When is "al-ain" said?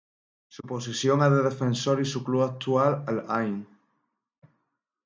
3.05-3.67